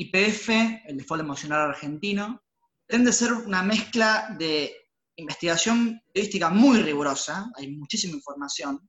[0.00, 0.48] IPF,
[0.86, 2.42] el default emocional argentino,
[2.86, 4.74] pretende ser una mezcla de
[5.16, 8.88] investigación periodística muy rigurosa, hay muchísima información,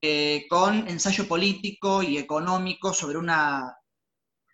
[0.00, 3.74] eh, con ensayo político y económico sobre una,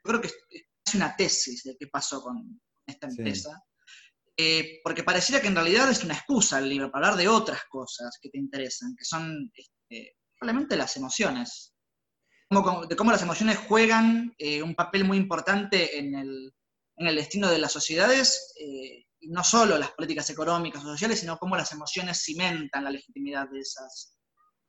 [0.03, 3.62] creo que es una tesis de qué pasó con esta empresa,
[4.37, 7.62] eh, porque pareciera que en realidad es una excusa el libro para hablar de otras
[7.68, 11.70] cosas que te interesan, que son este, probablemente las emociones,
[12.51, 16.53] de cómo las emociones juegan eh, un papel muy importante en el,
[17.16, 18.55] destino de las sociedades,
[19.20, 23.48] y no solo las políticas económicas o sociales, sino cómo las emociones cimentan la legitimidad
[23.51, 24.16] de esas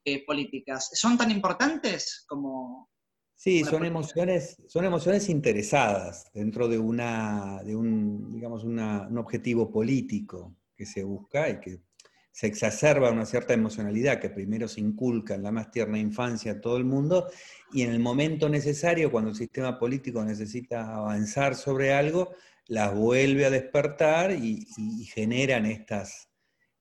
[0.04, 0.90] eh, políticas.
[0.94, 2.90] ¿Son tan importantes como...
[3.36, 10.56] Sí, son emociones, son emociones interesadas dentro de, una, de un, digamos, un objetivo político
[10.76, 11.82] que se busca y que
[12.32, 16.62] se exacerba una cierta emocionalidad que primero se inculca en la más tierna infancia a
[16.62, 17.28] todo el mundo
[17.74, 22.34] y en el momento necesario, cuando el sistema político necesita avanzar sobre algo,
[22.68, 24.66] las vuelve a despertar y,
[25.14, 26.30] generan estas,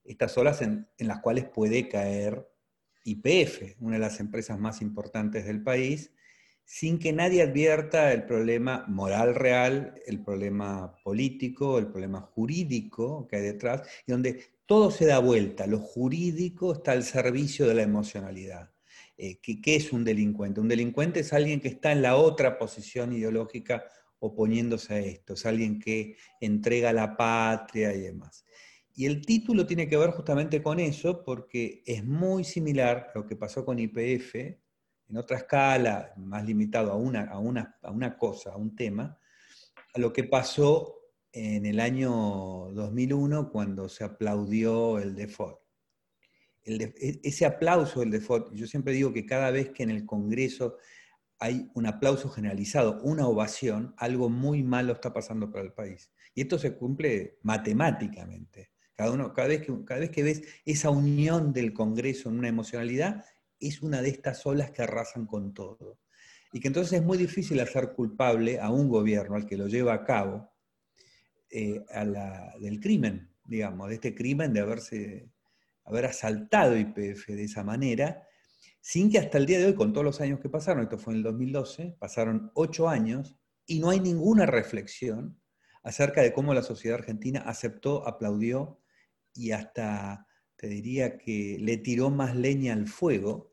[0.03, 2.47] estas olas en, en, las cuales puede caer
[3.03, 6.11] IPF, una de las empresas más importantes del país,
[6.63, 13.37] sin que nadie advierta el problema moral real, el problema político, el problema jurídico que
[13.37, 17.81] hay detrás, y donde todo se da vuelta, lo jurídico está al servicio de la
[17.81, 18.71] emocionalidad.
[19.17, 20.61] Eh, ¿qué, es un delincuente?
[20.61, 23.83] Un delincuente es alguien que está en la otra posición ideológica
[24.19, 28.45] oponiéndose a esto, es alguien que entrega la patria y demás.
[28.95, 33.27] Y el título tiene que ver justamente con eso, porque es muy similar a lo
[33.27, 38.17] que pasó con IPF, en otra escala, más limitado a una, a una, a una
[38.17, 39.19] cosa, a un tema,
[39.93, 41.00] a lo que pasó
[41.33, 45.59] en el año 2001 cuando se aplaudió el default.
[46.63, 50.77] E, ese aplauso del default, yo siempre digo que cada vez que en el Congreso
[51.39, 56.11] hay un aplauso generalizado, una ovación, algo muy malo está pasando para el país.
[56.35, 58.71] Y esto se cumple matemáticamente.
[58.93, 62.49] Cada, uno, cada, vez que, cada vez que ves esa unión del Congreso en una
[62.49, 63.25] emocionalidad,
[63.59, 65.99] es una de estas olas que arrasan con todo.
[66.53, 69.93] Y que entonces es muy difícil hacer culpable a un gobierno, al que lo lleva
[69.93, 70.50] a cabo,
[71.51, 71.83] eh,
[72.59, 75.29] del crimen, digamos, de este crimen de haberse,
[75.83, 78.27] haber asaltado IPF de esa manera,
[78.79, 81.13] sin que hasta el día de hoy, con todos los años que pasaron, esto fue
[81.13, 85.39] en el 2012, pasaron ocho años y no hay ninguna reflexión
[85.83, 88.79] acerca de cómo la sociedad argentina aceptó, aplaudió
[89.33, 93.51] y hasta, te diría que le tiró más leña al fuego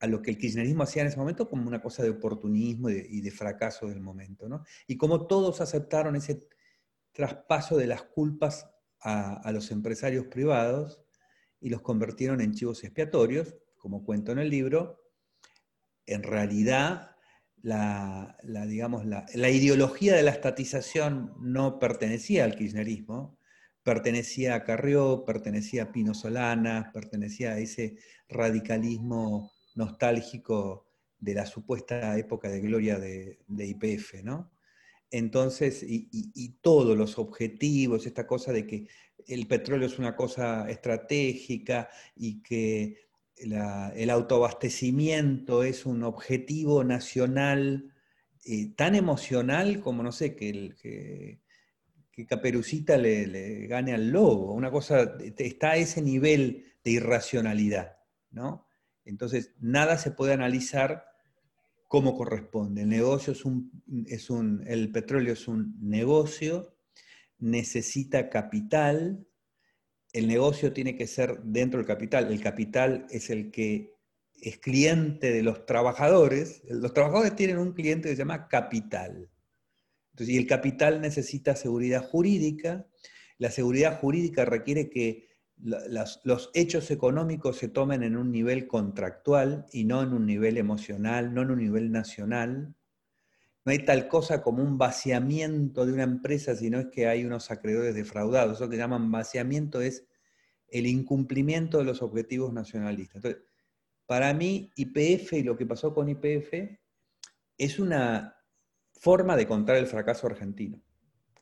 [0.00, 3.20] a lo que el kirchnerismo hacía en ese momento como una cosa de oportunismo y
[3.20, 4.48] de, fracaso del momento.
[4.48, 4.64] ¿no?
[4.86, 6.48] Y como todos aceptaron ese
[7.12, 8.68] traspaso de las culpas
[9.02, 11.00] a, los empresarios privados
[11.60, 15.00] y los convirtieron en chivos expiatorios, como cuento en el libro,
[16.06, 17.16] en realidad
[17.62, 23.38] la, digamos, la, ideología de la estatización no pertenecía al kirchnerismo,
[23.82, 27.96] pertenecía a Carrió, pertenecía a Pino Solana, pertenecía a ese
[28.28, 30.86] radicalismo nostálgico
[31.18, 34.50] de la supuesta época de gloria de, IPF, ¿no?
[35.10, 38.86] Entonces, y, todos los objetivos, esta cosa de que
[39.26, 47.92] el petróleo es una cosa estratégica y que el autoabastecimiento es un objetivo nacional
[48.44, 51.40] eh, tan emocional como, no sé, que, que,
[52.26, 54.52] Caperucita le, gane al lobo.
[54.52, 57.96] Una cosa, está a ese nivel de irracionalidad,
[58.30, 58.66] ¿no?
[59.06, 61.09] Entonces, nada se puede analizar
[61.90, 62.82] como corresponde.
[62.82, 66.76] El negocio es un, es un, el petróleo es un negocio,
[67.40, 69.26] necesita capital,
[70.12, 72.30] el negocio tiene que ser dentro del capital.
[72.30, 73.96] El capital es el que
[74.40, 76.62] es cliente de los trabajadores.
[76.68, 79.28] Los trabajadores tienen un cliente que se llama capital.
[80.12, 82.86] Entonces, y el capital necesita seguridad jurídica.
[83.36, 85.29] La seguridad jurídica requiere que
[85.62, 91.34] los hechos económicos se tomen en un nivel contractual y no en un nivel emocional,
[91.34, 92.74] no en un nivel nacional.
[93.64, 97.50] No hay tal cosa como un vaciamiento de una empresa, sino es que hay unos
[97.50, 98.56] acreedores defraudados.
[98.56, 100.06] Eso que llaman vaciamiento es
[100.68, 103.16] el incumplimiento de los objetivos nacionalistas.
[103.16, 103.42] Entonces,
[104.06, 106.78] para mí, IPF y lo que pasó con IPF
[107.58, 108.34] es una
[108.92, 110.82] forma de contar el fracaso argentino.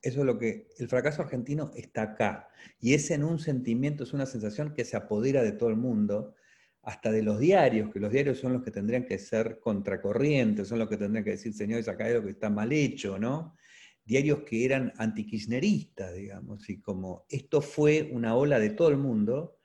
[0.02, 2.48] Eso es lo que, el fracaso argentino está acá.
[2.80, 6.34] Y es en un sentimiento, es una sensación que se apodera de todo el mundo
[6.82, 10.78] hasta de los diarios, que los diarios son los que tendrían que ser contracorrientes, son
[10.78, 13.56] los que tendrían que decir, señores, acá hay que está mal hecho, ¿no?
[14.04, 19.58] Diarios que eran antikirchneristas, digamos, y como esto fue una ola de todo el mundo,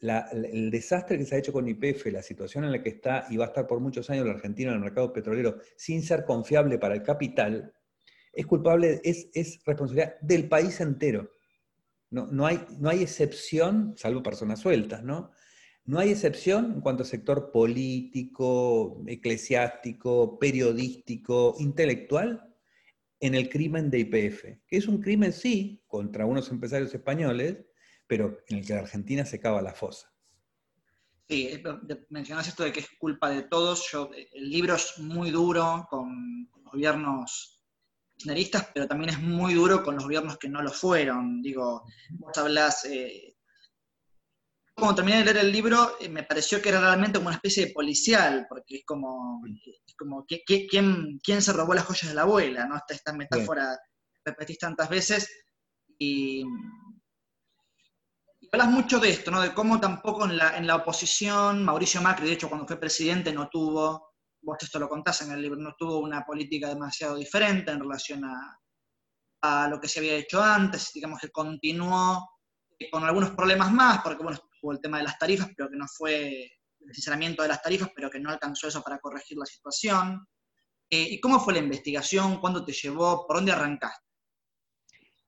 [0.00, 3.36] el desastre que se ha hecho con IPF, la situación en la que está y
[3.36, 6.78] va a estar por muchos años la Argentina en el mercado petrolero sin ser confiable
[6.78, 7.74] para el capital,
[8.32, 11.30] es culpable, es, es responsabilidad del país entero.
[12.10, 15.30] No, no, hay, no hay excepción, salvo personas sueltas, ¿no?
[15.84, 22.50] No hay excepción en cuanto a sector político, eclesiástico, periodístico, intelectual,
[23.20, 27.58] en el crimen de IPF, que es un crimen, sí, contra unos empresarios españoles,
[28.06, 30.10] pero en el que la Argentina se cava la fosa.
[31.28, 31.62] Sí,
[32.08, 33.88] mencionas esto de que es culpa de todos.
[33.92, 37.59] Yo, el libro es muy duro con, gobiernos
[38.20, 41.40] kirchneristas, pero también es muy duro con los gobiernos que no lo fueron.
[41.40, 43.36] Digo, vos hablas eh,
[44.74, 47.66] como terminé de leer el libro, eh, me pareció que era realmente como una especie
[47.66, 52.22] de policial, porque es como, es como ¿quién, ¿quién, se robó las joyas de la
[52.22, 52.66] abuela?
[52.66, 52.76] ¿no?
[52.76, 53.78] Esta, esta metáfora
[54.12, 55.30] que repetís tantas veces.
[55.98, 56.44] Y,
[58.52, 59.40] hablas mucho de esto, ¿no?
[59.40, 63.32] de cómo tampoco en la, en la oposición, Mauricio Macri, de hecho, cuando fue presidente,
[63.32, 64.09] no tuvo,
[64.42, 68.24] vos esto lo contás en el libro, no tuvo una política demasiado diferente en relación
[68.24, 68.58] a,
[69.42, 72.28] a lo que se había hecho antes, digamos que continuó
[72.90, 75.86] con algunos problemas más, porque bueno, hubo el tema de las tarifas, pero que no
[75.86, 76.50] fue
[76.80, 80.26] el sinceramiento de las tarifas, pero que no alcanzó eso para corregir la situación.
[80.88, 82.40] Eh, ¿Y cómo fue la investigación?
[82.40, 83.26] ¿Cuándo te llevó?
[83.26, 84.06] ¿Por dónde arrancaste?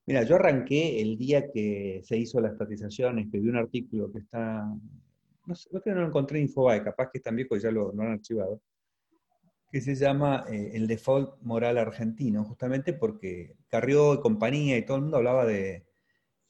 [0.06, 4.64] Mira, yo arranqué el día que se hizo la estatización, escribí un artículo que está,
[5.47, 7.93] no sé, no lo encontré en Infobae, capaz que es tan viejo y ya lo,
[7.93, 8.61] han archivado,
[9.73, 14.99] que se llama eh, El default moral argentino, justamente porque Carrió y compañía y todo
[14.99, 15.87] el mundo hablaba de,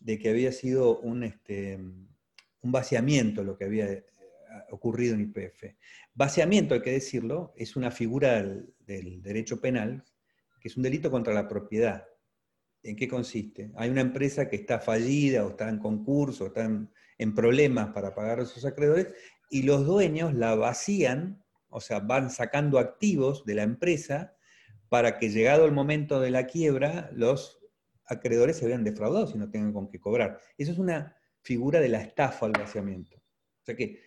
[0.00, 1.78] de que había sido un, este,
[2.62, 4.04] un vaciamiento lo que había eh,
[4.70, 5.74] ocurrido en IPF.
[6.14, 10.04] Vaciamiento, hay que decirlo, es una figura del, derecho penal,
[10.60, 12.06] que es un delito contra la propiedad.
[12.82, 13.70] ¿En qué consiste?
[13.76, 18.14] Hay una empresa que está fallida o está en concurso, o está en, problemas para
[18.14, 19.14] pagar a sus acreedores,
[19.48, 21.41] y los dueños la vacían,
[21.72, 24.36] o sea, van sacando activos de la empresa
[24.88, 27.58] para que llegado el momento de la quiebra, los
[28.04, 30.38] acreedores se vean defraudados y no tengan con qué cobrar.
[30.58, 33.16] Eso es una figura de la estafa al vaciamiento.
[33.16, 34.00] O sea que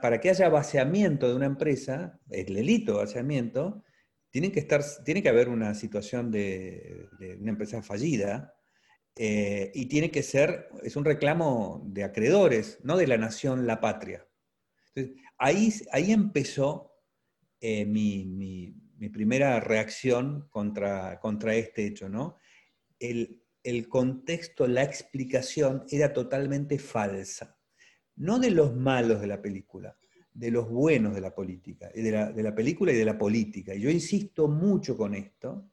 [0.00, 3.84] para que haya vaciamiento de una empresa, el delito de vaciamiento,
[4.30, 7.08] tiene que, estar, tiene que haber una situación de,
[7.40, 8.54] una empresa fallida
[9.16, 13.80] eh, y tiene que ser, es un reclamo de acreedores, no de la nación, la
[13.80, 14.26] patria.
[14.94, 16.92] Entonces, ahí, ahí empezó
[17.60, 18.74] eh, mi,
[19.12, 22.36] primera reacción contra, contra este hecho, ¿no?
[22.98, 27.58] El, el contexto, la explicación era totalmente falsa.
[28.16, 29.98] No de los malos de la película,
[30.32, 33.74] de los buenos de la política, de la, de la película y de la política.
[33.74, 35.70] Y yo insisto mucho con esto.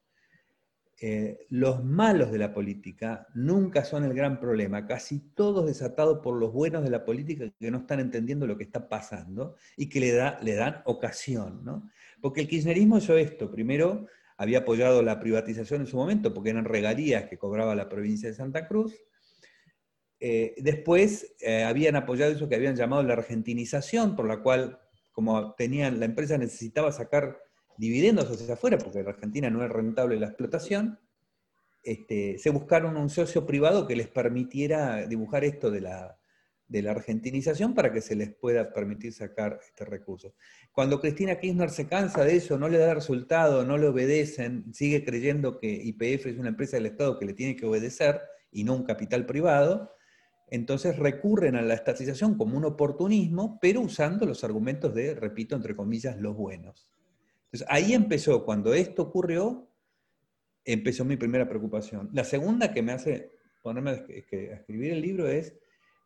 [1.06, 6.40] Eh, los malos de la política nunca son el gran problema, casi todos desatados por
[6.40, 10.00] los buenos de la política que no están entendiendo lo que está pasando y que
[10.00, 11.60] le, da, le dan ocasión.
[11.66, 11.90] ¿no?
[12.22, 14.08] Porque el kirchnerismo hizo esto, primero
[14.38, 18.36] había apoyado la privatización en su momento porque eran regalías que cobraba la provincia de
[18.36, 18.96] Santa Cruz.
[20.22, 24.80] Eh, después eh, habían apoyado eso que habían llamado la argentinización, por la cual,
[25.12, 27.44] como tenían, la empresa necesitaba sacar
[27.78, 31.00] dividendos hacia afuera, porque en Argentina no es rentable la explotación,
[31.84, 36.18] este, se buscaron un socio privado que les permitiera dibujar esto de la,
[36.68, 40.34] de la argentinización para que se les pueda permitir sacar este recurso.
[40.72, 45.04] Cuando Cristina Kirchner se cansa de eso, no le da resultado, no le obedecen, sigue
[45.04, 48.22] creyendo que IPF es una empresa del Estado que le tiene que obedecer
[48.52, 49.94] y no un capital privado,
[50.48, 55.76] entonces recurren a la estatización como un oportunismo, pero usando los argumentos de, repito, entre
[55.76, 56.88] comillas, los buenos.
[57.54, 59.68] Entonces ahí empezó, cuando esto ocurrió,
[60.66, 62.10] empezó mi primera preocupación.
[62.12, 63.30] La segunda que me hace
[63.62, 65.54] ponerme a escribir el libro es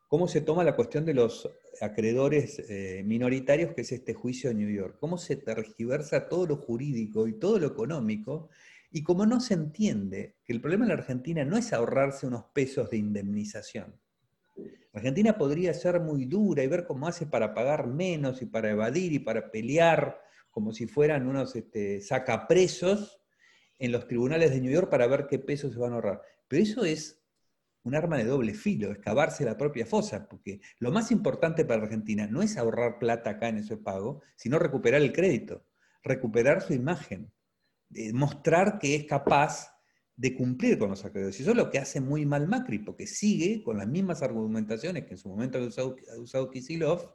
[0.10, 1.50] cómo se toma la cuestión de los
[1.80, 6.58] acreedores eh, minoritarios, que es este juicio de New York, cómo se tergiversa todo lo
[6.58, 8.50] jurídico y todo lo económico,
[8.92, 12.44] y cómo no se entiende que el problema en la Argentina no es ahorrarse unos
[12.54, 13.96] pesos de indemnización.
[14.58, 18.70] La Argentina podría ser muy dura y ver cómo hace para pagar menos y para
[18.70, 20.27] evadir y para pelear
[20.58, 23.22] como si fueran unos este, sacapresos
[23.78, 26.24] en los tribunales de New York para ver qué pesos se van a ahorrar.
[26.48, 27.24] Pero eso es
[27.84, 32.26] un arma de doble filo, excavarse la propia fosa, porque lo más importante para Argentina
[32.26, 35.64] no es ahorrar plata acá en ese pago, sino recuperar el crédito,
[36.02, 37.32] recuperar su imagen,
[38.14, 39.72] mostrar que es capaz
[40.16, 41.40] de cumplir con los acreedores.
[41.40, 45.06] Y eso es lo que hace muy mal Macri, porque sigue con las mismas argumentaciones
[45.06, 47.14] que en su momento ha usado, ha usado Kisilov,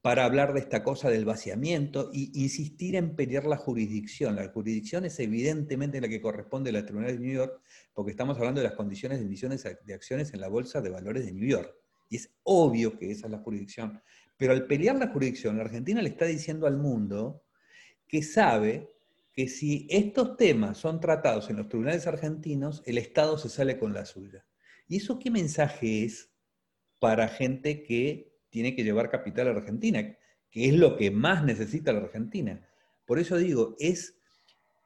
[0.00, 4.36] para hablar de esta cosa del vaciamiento e insistir en pelear la jurisdicción.
[4.36, 7.60] La jurisdicción es evidentemente la que corresponde a la Tribunal de New York,
[7.92, 11.26] porque estamos hablando de las condiciones de emisiones de acciones en la Bolsa de Valores
[11.26, 11.74] de New York.
[12.08, 14.00] Y es obvio que esa es la jurisdicción.
[14.36, 17.42] Pero al pelear la jurisdicción, la Argentina le está diciendo al mundo
[18.06, 18.90] que sabe
[19.32, 23.92] que si estos temas son tratados en los tribunales argentinos, el Estado se sale con
[23.92, 24.46] la suya.
[24.86, 26.30] ¿Y eso qué mensaje es
[26.98, 30.16] para gente que tiene que llevar capital a Argentina,
[30.50, 32.66] que es lo que más necesita la Argentina?
[33.06, 34.18] Por eso digo, es,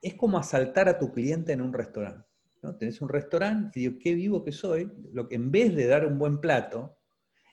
[0.01, 2.29] es como asaltar a tu cliente en un restaurante.
[2.63, 2.77] ¿no?
[2.77, 6.07] Tenés un restaurante y digo, qué vivo que soy, lo que en vez de dar
[6.07, 6.97] un buen plato,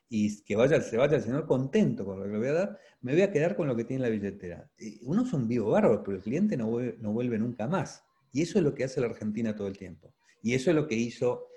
[0.10, 2.80] y que vaya, se vaya el señor contento con lo que le voy a dar,
[3.02, 4.70] me voy a quedar con lo que tiene en la billetera.
[5.04, 8.04] Uno es un vivo bárbaro, pero el cliente no vuelve, no vuelve nunca más.
[8.32, 10.14] Y eso es lo que hace la Argentina todo el tiempo.
[10.42, 11.49] Y eso es lo que hizo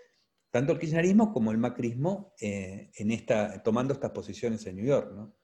[0.52, 5.10] tanto el kirchnerismo como el macrismo eh, en esta, tomando estas posiciones en New York.
[5.14, 5.34] ¿no?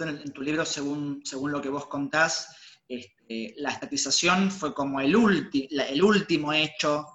[0.00, 2.48] En, tu libro, según, según lo que vos contás,
[2.86, 5.16] este, la estatización fue como el,
[5.52, 7.06] el último hecho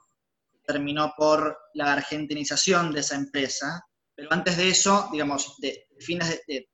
[0.52, 3.82] que terminó por la argentinización de esa empresa,
[4.14, 6.70] pero antes de eso, digamos, de, fines de,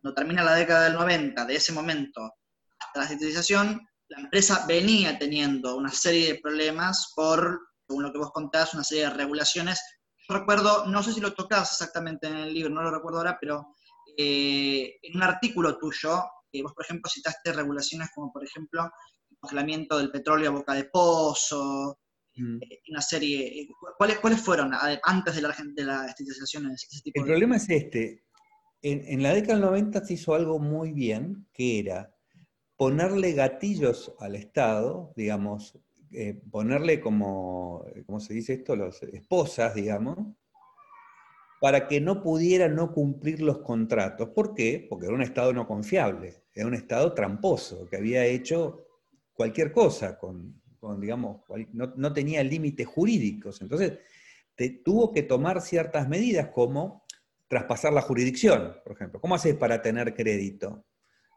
[0.00, 2.32] cuando termina la década del 90, de ese momento
[2.78, 8.18] hasta la estatización, la empresa venía teniendo una serie de problemas por, según lo que
[8.18, 9.80] vos contás, una serie de regulaciones.
[10.28, 13.36] Yo recuerdo, no sé si lo tocás exactamente en el libro, no lo recuerdo ahora,
[13.40, 13.74] pero
[14.16, 18.90] eh, en un artículo tuyo, eh, vos por ejemplo citaste regulaciones como por ejemplo
[19.30, 21.98] el congelamiento del petróleo a boca de pozo,
[22.36, 22.58] Mm.
[22.62, 23.62] Eh, una serie.
[23.62, 26.70] Eh, ¿Cuáles, ¿Cuáles fueron antes de la, de la estatización?
[27.04, 28.24] el problema es este.
[28.82, 32.14] En, la década del 90 se hizo algo muy bien, que era
[32.76, 35.78] ponerle gatillos al Estado, digamos,
[36.12, 38.74] eh, ponerle como, ¿cómo se dice esto?
[38.74, 40.18] Las esposas, digamos,
[41.60, 44.30] para que no pudiera no cumplir los contratos.
[44.30, 44.86] ¿Por qué?
[44.88, 48.86] Porque era un Estado no confiable, era un Estado tramposo, que había hecho
[49.34, 50.60] cualquier cosa con,
[50.98, 53.60] digamos, no, tenía límites jurídicos.
[53.60, 53.98] Entonces,
[54.84, 57.04] tuvo que tomar ciertas medidas como
[57.46, 59.20] traspasar la jurisdicción, por ejemplo.
[59.20, 60.84] ¿Cómo haces para tener crédito?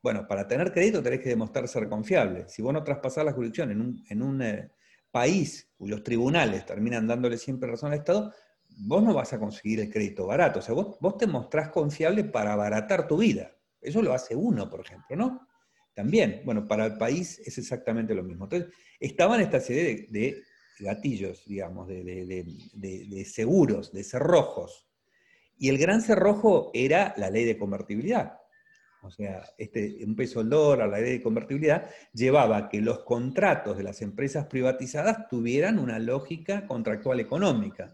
[0.03, 2.43] Bueno, para tener crédito tenés que demostrar ser confiable.
[2.50, 3.72] Si vos no traspasás la jurisdicción
[4.10, 4.69] en un, eh,
[5.12, 8.33] país cuyos tribunales terminan dándole siempre razón al Estado,
[8.79, 10.60] vos no vas a conseguir el crédito barato.
[10.60, 13.55] O sea, vos, vos te mostrás confiable para abaratar tu vida.
[13.79, 15.48] Eso lo hace uno, por ejemplo, ¿no?
[15.93, 18.45] También, bueno, para el país es exactamente lo mismo.
[18.45, 20.41] Entonces, estaban esta serie de,
[20.79, 24.89] gatillos, digamos, de, seguros, de cerrojos.
[25.57, 28.43] Y el gran cerrojo era la ley de convertibilidad.
[29.03, 33.03] O sea, este, un peso al dólar, la ley de convertibilidad, llevaba a que los
[33.03, 37.93] contratos de las empresas privatizadas tuvieran una lógica contractual económica.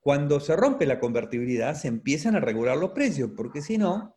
[0.00, 4.16] Cuando se rompe la convertibilidad, se empiezan a regular los precios, porque si no,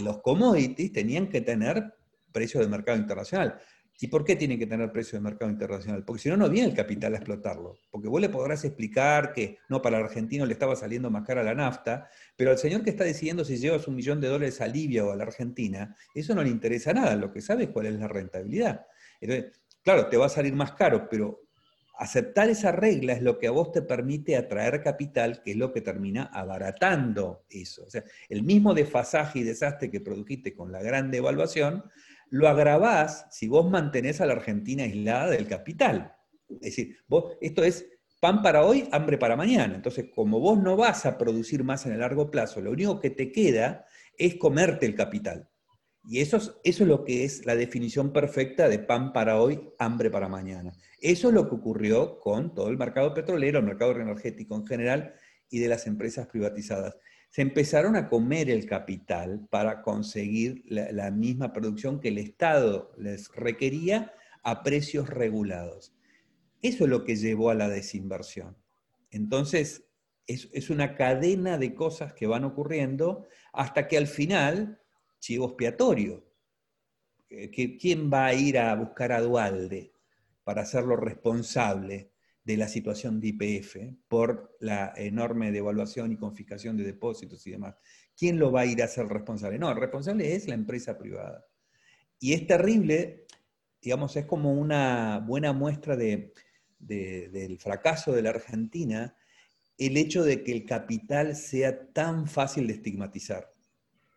[0.00, 1.94] los commodities tenían que tener
[2.30, 3.58] precio de mercado internacional.
[4.02, 6.04] ¿Y por qué tiene que tener precio de mercado internacional?
[6.04, 7.78] Porque si no, no viene el capital a explotarlo.
[7.90, 11.42] Porque vos le podrás explicar que no, para el argentino le estaba saliendo más cara
[11.42, 14.66] la nafta, pero al señor que está decidiendo si llevas un millón de dólares a
[14.66, 17.14] Libia o a la Argentina, eso no le interesa nada.
[17.14, 18.86] Lo que sabe es cuál es la rentabilidad.
[19.20, 21.42] Entonces, claro, te va a salir más caro, pero
[21.98, 25.70] aceptar esa regla es lo que a vos te permite atraer capital, que es lo
[25.70, 27.84] que termina abaratando eso.
[27.84, 31.84] O sea, el mismo desfasaje y desastre que produjiste con la gran devaluación,
[32.30, 36.14] lo agravás si vos mantenés a la Argentina aislada del capital.
[36.48, 37.86] Es decir, vos, esto es
[38.20, 39.74] pan para hoy, hambre para mañana.
[39.74, 43.10] Entonces, como vos no vas a producir más en el largo plazo, lo único que
[43.10, 43.84] te queda
[44.16, 45.48] es comerte el capital.
[46.04, 49.70] Y eso es, eso es lo que es la definición perfecta de pan para hoy,
[49.78, 50.72] hambre para mañana.
[51.00, 55.14] Eso es lo que ocurrió con todo el mercado petrolero, el mercado energético en general
[55.50, 56.96] y de las empresas privatizadas
[57.30, 63.30] se empezaron a comer el capital para conseguir la, misma producción que el Estado les
[63.34, 65.94] requería a precios regulados.
[66.60, 68.56] Eso es lo que llevó a la desinversión.
[69.12, 69.84] Entonces,
[70.26, 74.80] es, una cadena de cosas que van ocurriendo hasta que al final,
[75.20, 76.26] chivo expiatorio.
[77.28, 79.92] Eh, ¿Quién va a ir a buscar a Dualde
[80.42, 82.10] para hacerlo responsable
[82.50, 83.76] de la situación de IPF
[84.08, 87.76] por la enorme devaluación y confiscación de depósitos y demás.
[88.16, 89.56] ¿Quién lo va a ir a ser responsable?
[89.56, 91.46] No, el responsable es la empresa privada.
[92.18, 93.26] Y es terrible,
[93.80, 96.32] digamos, es como una buena muestra de,
[96.80, 99.14] del fracaso de la Argentina
[99.78, 103.54] el hecho de que el capital sea tan fácil de estigmatizar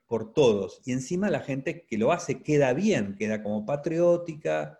[0.07, 0.81] por todos.
[0.85, 4.79] Y encima la gente que lo hace queda bien, queda como patriótica,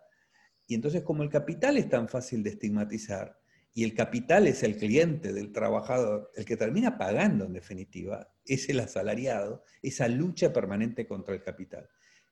[0.68, 3.43] y entonces como el capital es tan fácil de estigmatizar
[3.74, 8.70] y el capital es el cliente del trabajador, el que termina pagando en definitiva es
[8.70, 11.90] el asalariado, esa lucha permanente contra el capital,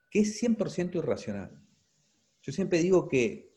[0.10, 1.60] que es 100% irracional.
[2.42, 3.56] Yo siempre digo que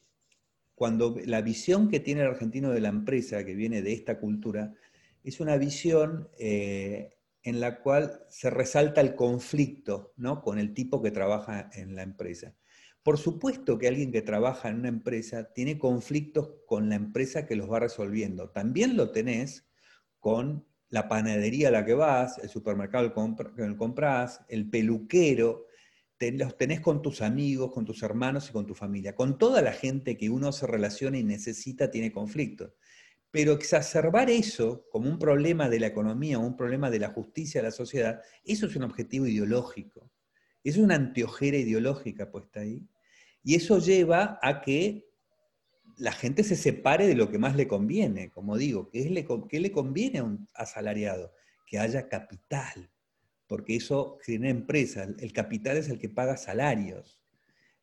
[0.75, 4.75] cuando la visión que tiene el argentino de la empresa, que viene de esta cultura,
[5.23, 10.43] es una visión eh, en la cual se resalta el conflicto ¿no?
[10.43, 12.55] con el tipo que trabaja en la empresa.
[13.05, 17.55] Por supuesto que alguien que trabaja en una empresa tiene conflictos con la empresa que
[17.55, 18.49] los va resolviendo.
[18.49, 19.69] También lo tenés
[20.19, 25.67] con la panadería a la que vas, el supermercado que compras, el peluquero,
[26.19, 29.15] los tenés con tus amigos, con tus hermanos y con tu familia.
[29.15, 32.73] Con toda la gente que uno se relaciona y necesita tiene conflictos.
[33.31, 37.69] Pero exacerbar eso como un problema de la economía, un problema de la justicia de
[37.69, 40.11] la sociedad, eso es un objetivo ideológico.
[40.63, 42.89] Es una anteojera ideológica puesta ahí.
[43.45, 45.07] Y eso lleva a que
[45.99, 49.27] la gente se separe de lo que más le conviene, como digo, ¿qué le,
[49.61, 51.33] le conviene a un asalariado?
[51.67, 52.91] Que haya capital,
[53.47, 57.21] porque eso genera empresa, el capital es el que paga salarios.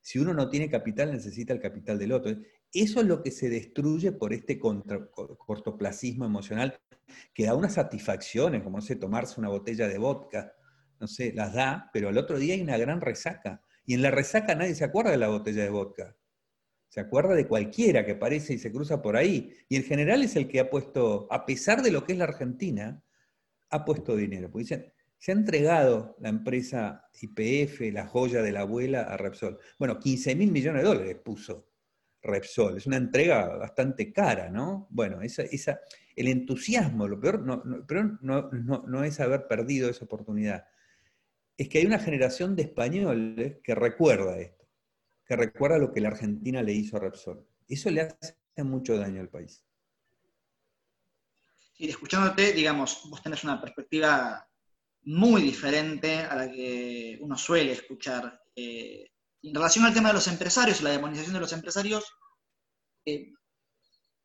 [0.02, 2.36] Si uno no tiene capital, necesita el capital del otro.
[2.74, 6.80] Eso es lo que se destruye por este cortoplacismo emocional
[7.34, 10.54] que da unas satisfacciones, como no sé, tomarse una botella de vodka,
[11.00, 13.62] no sé, las da, pero al otro día hay una gran resaca.
[13.86, 16.16] Y en la resaca nadie se acuerda de la botella de vodka.
[16.90, 19.56] Se acuerda de cualquiera que aparece y se cruza por ahí.
[19.70, 22.26] Y en general es el que ha puesto, a pesar de lo que es la
[22.26, 23.02] Argentina,
[23.70, 24.52] ha puesto dinero.
[24.52, 29.60] Porque dicen, se ha entregado la empresa IPF, la joya de la abuela, a Repsol.
[29.80, 31.70] Bueno, 15 mil millones de dólares puso
[32.22, 32.78] Repsol.
[32.78, 34.88] Es una entrega bastante cara, ¿no?
[34.90, 35.80] Bueno, esa, esa,
[36.16, 40.66] el entusiasmo, lo peor no, no, no es haber perdido esa oportunidad.
[41.58, 44.62] Es que hay una generación de españoles que recuerda esto
[45.32, 47.48] que recuerda lo que la Argentina le hizo a Repsol.
[47.66, 49.64] Eso le hace mucho daño al país.
[51.78, 54.46] Y escuchándote, digamos, vos tenés una perspectiva
[55.04, 58.42] muy diferente a la que uno suele escuchar.
[58.54, 59.10] Eh,
[59.42, 62.04] en relación al tema de los empresarios y la demonización de los empresarios,
[63.06, 63.32] eh,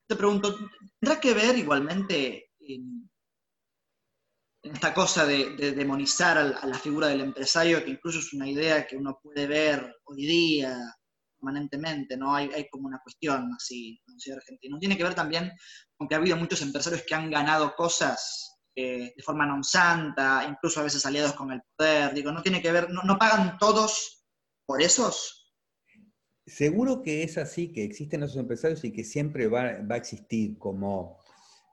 [0.09, 0.59] te pregunto,
[0.99, 3.09] ¿tendrá que ver igualmente en,
[4.73, 8.97] esta cosa de, demonizar a, la figura del empresario, que incluso es una idea que
[8.97, 10.79] uno puede ver hoy día
[11.39, 12.35] permanentemente, ¿no?
[12.35, 14.79] Hay, como una cuestión así sociedad argentina.
[14.79, 15.53] Tiene que ver también
[15.97, 20.45] con que ha habido muchos empresarios que han ganado cosas eh, de forma non santa,
[20.45, 22.13] incluso a veces aliados con el poder.
[22.13, 24.25] Digo, no tiene que ver, no, pagan todos
[24.67, 25.49] por esos.
[26.45, 31.19] Seguro que es así, que existen esos empresarios y que siempre va, a existir como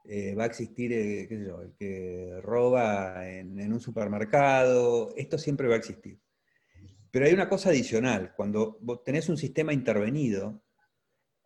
[0.06, 5.38] eh, va a existir, eh, qué sé yo, el que roba en, un supermercado, esto
[5.38, 6.20] siempre va a existir.
[7.10, 10.62] Pero hay una cosa adicional, cuando vos tenés un sistema intervenido,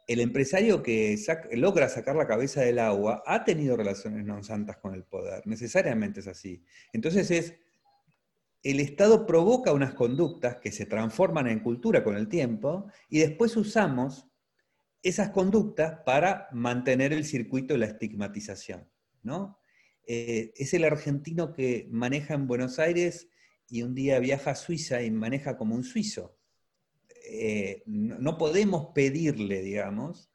[0.07, 1.17] el empresario que
[1.51, 6.23] logra sacar la cabeza del agua ha tenido relaciones non santas con el poder, necesariamente
[6.23, 6.63] es así.
[6.95, 7.59] Entonces es,
[8.63, 13.55] el Estado provoca unas conductas que se transforman en cultura con el tiempo y después
[13.57, 14.26] usamos
[15.03, 18.87] esas conductas para mantener el circuito de la estigmatización.
[19.23, 19.59] ¿no?
[20.05, 23.29] Eh, es el argentino que maneja en Buenos Aires
[23.69, 26.37] y un día viaja a Suiza y maneja como un suizo.
[27.29, 30.29] Eh, no, podemos pedirle, digamos,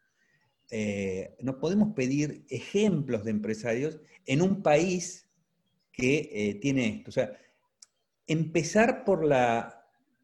[0.70, 5.28] eh, no podemos pedir ejemplos de empresarios en un país
[5.90, 7.10] que tiene esto.
[7.10, 7.38] O sea,
[8.26, 9.81] empezar por la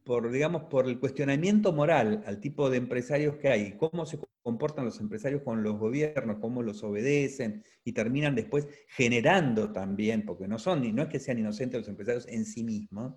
[0.09, 4.87] por, digamos, por el cuestionamiento moral al tipo de empresarios que hay, cómo se comportan
[4.87, 10.59] los empresarios con los gobiernos, cómo los obedecen y terminan después generando también, porque no
[10.59, 13.17] son, no es que sean inocentes los empresarios en sí mismos,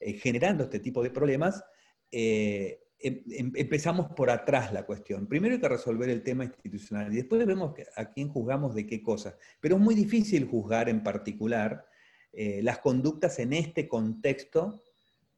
[0.00, 1.62] eh, generando este tipo de problemas,
[2.10, 5.26] eh, em, em, empezamos por atrás la cuestión.
[5.26, 9.02] Primero hay que resolver el tema institucional y después vemos a quién juzgamos de qué
[9.02, 9.36] cosas.
[9.60, 11.84] Pero es muy difícil juzgar en particular
[12.32, 14.82] eh, las conductas en este contexto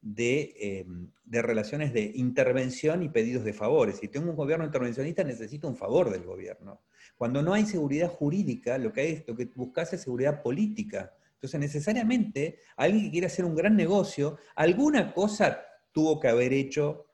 [0.07, 3.97] Em, de, relaciones de intervención y pedidos de favores.
[3.97, 6.83] Si tengo un gobierno intervencionista, necesito un favor del gobierno.
[7.17, 11.11] Cuando no hay seguridad jurídica, lo que, hay, lo que buscas es seguridad política.
[11.33, 17.07] Entonces, necesariamente, alguien que quiere hacer un gran negocio, alguna cosa tuvo que haber hecho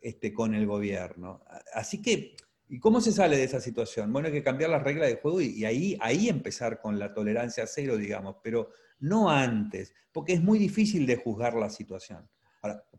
[0.00, 1.44] este, con el gobierno.
[1.74, 2.36] Así que,
[2.68, 4.12] ¿y cómo se sale de esa situación?
[4.12, 7.66] Bueno, hay que cambiar las reglas de juego y, ahí, ahí empezar con la tolerancia
[7.66, 12.28] cero, digamos, pero no antes, porque es muy difícil de juzgar la situación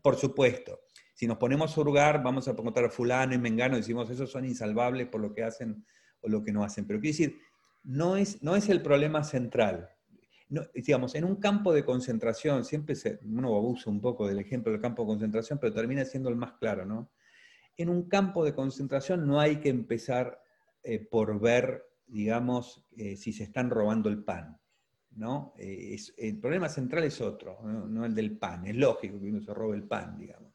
[0.02, 0.80] por supuesto,
[1.14, 5.08] si nos ponemos a hurgar, vamos a a fulano y mengano, decimos, esos son insalvables
[5.08, 5.84] por lo que hacen
[6.20, 6.86] o lo que no hacen.
[6.86, 7.38] Pero quiero decir,
[7.82, 9.90] no es, no es el problema central.
[10.74, 14.80] digamos, en un campo de concentración, siempre se, uno abusa un poco del ejemplo del
[14.80, 17.10] campo de concentración, pero termina siendo el más claro, ¿no?
[17.76, 20.40] En un campo de concentración no hay que empezar
[20.82, 24.58] eh, por ver, digamos, eh, si se están robando el pan.
[25.18, 25.52] ¿No?
[25.58, 28.06] Eh, el problema central es otro, ¿no?
[28.06, 28.66] el del pan.
[28.66, 30.52] Es lógico que uno se robe el pan, digamos.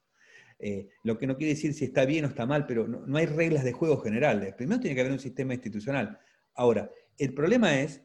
[0.57, 3.25] Eh, lo que no quiere decir si está bien o está mal, pero no, hay
[3.25, 4.53] reglas de juego generales.
[4.55, 6.17] Primero tiene que haber un sistema institucional.
[6.55, 8.01] Ahora, el problema es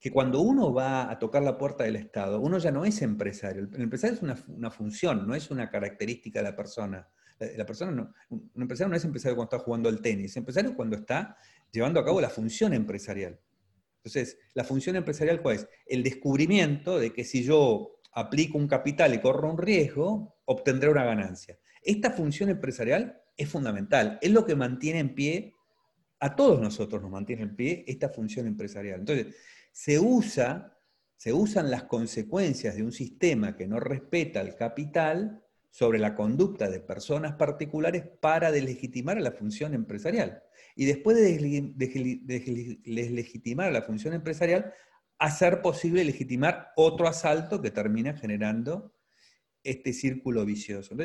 [0.00, 3.68] que cuando uno va a tocar la puerta del Estado, uno ya no es empresario.
[3.72, 7.08] El empresario es una, función, no es una característica de la persona.
[7.38, 10.96] La, persona un empresario no es empresario cuando está jugando al tenis, es empresario cuando
[10.96, 11.36] está
[11.70, 13.38] llevando a cabo la función empresarial.
[14.06, 15.68] Entonces, la función empresarial, ¿cuál es?
[15.84, 21.04] El descubrimiento de que si yo aplico un capital y corro un riesgo, obtendré una
[21.04, 21.58] ganancia.
[21.82, 25.54] Esta función empresarial es fundamental, es lo que mantiene en pie,
[26.20, 29.00] a todos nosotros nos mantiene en pie esta función empresarial.
[29.00, 29.34] Entonces,
[29.72, 30.78] se usa,
[31.16, 35.42] se usan las consecuencias de un sistema que no respeta el capital
[35.76, 40.42] sobre la conducta de personas particulares para deslegitimar a la función empresarial.
[40.74, 41.74] Y después de
[42.82, 44.72] deslegitimar a la función empresarial,
[45.18, 48.94] hacer posible legitimar otro asalto que termina generando
[49.62, 50.96] este círculo vicioso.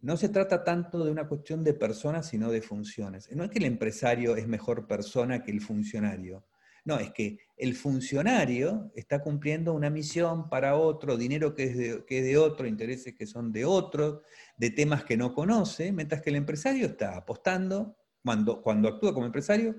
[0.00, 3.30] no se trata tanto de una cuestión de personas, sino de funciones.
[3.30, 6.46] No es que el empresario es mejor persona que el funcionario.
[6.84, 11.76] No, es que el funcionario está cumpliendo una misión para otro, dinero que es
[12.24, 14.22] de, otro, intereses que son de otro,
[14.58, 19.24] de temas que no conoce, mientras que el empresario está apostando, cuando, cuando actúa como
[19.26, 19.76] empresario,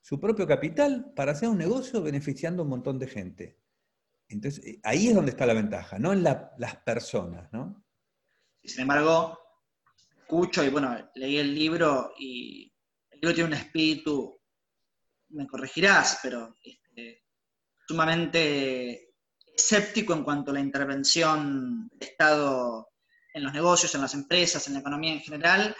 [0.00, 3.58] su propio capital para hacer un negocio beneficiando a un montón de gente.
[4.28, 7.84] Entonces, eh, ahí es donde está la ventaja, no en las personas, ¿no?
[8.62, 9.38] Sin embargo,
[10.16, 12.72] escucho y bueno, leí el libro y
[13.10, 14.35] el libro tiene un espíritu,
[15.30, 17.24] me corregirás, pero este,
[17.86, 19.14] sumamente
[19.56, 22.90] escéptico en cuanto a la intervención del Estado
[23.32, 25.76] en los negocios, en las empresas, en la economía en general,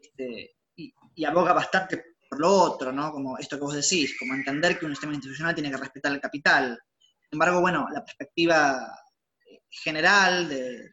[0.00, 3.12] este, y, aboga bastante lo otro, ¿no?
[3.12, 6.20] Como esto que vos decís, como entender que un sistema institucional tiene que respetar el
[6.20, 6.78] capital.
[6.98, 8.98] Sin embargo, bueno, la perspectiva
[9.46, 10.90] eh, general de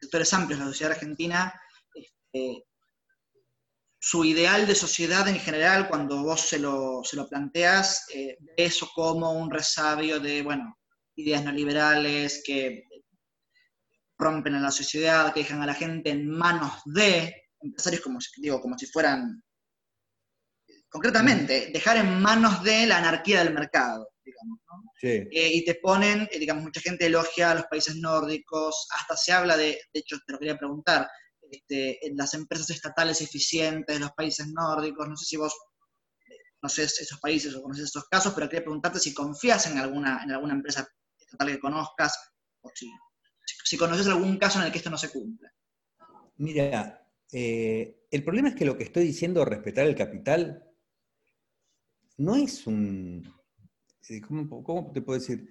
[0.00, 1.60] sectores amplios de la sociedad argentina,
[1.94, 2.66] este,
[4.06, 8.90] su ideal de sociedad en general, cuando vos se lo, se lo planteas, eh, eso
[8.94, 10.78] como un resabio de, bueno,
[11.16, 12.84] ideas neoliberales que
[14.18, 18.60] rompen a la sociedad, que dejan a la gente en manos de empresarios como, digo,
[18.60, 19.42] como si fueran
[20.90, 24.58] concretamente, dejar en manos de la anarquía del mercado, digamos.
[24.68, 24.82] ¿no?
[25.00, 29.32] Eh, y te ponen, eh, digamos, mucha gente elogia a los países nórdicos, hasta se
[29.32, 31.08] habla de, de hecho, te lo quería preguntar,
[31.50, 35.54] este, las empresas estatales eficientes los países nórdicos, no sé si vos
[36.28, 40.22] eh, conoces esos países o conoces esos casos, pero quería preguntarte si confías en alguna,
[40.22, 42.18] en alguna empresa estatal que conozcas,
[42.60, 42.90] o si,
[43.64, 45.48] si conoces algún caso en el que esto no se cumple.
[46.36, 50.64] Mira, el problema es que lo que estoy diciendo, respetar el capital,
[52.16, 53.22] no es un...
[54.08, 55.48] Eh, ¿Cómo, te puedo decir?